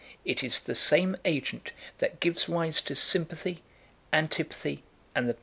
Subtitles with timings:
[0.25, 3.61] It is the same agent that gives rise to sympathy,
[4.11, 4.81] antipathy,
[5.13, 5.39] and the passions."